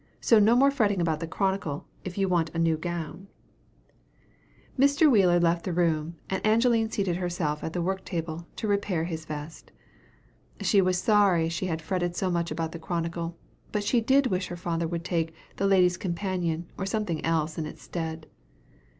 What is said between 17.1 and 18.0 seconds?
else, in its